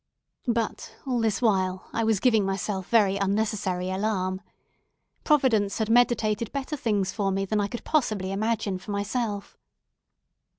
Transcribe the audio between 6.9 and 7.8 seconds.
for me than I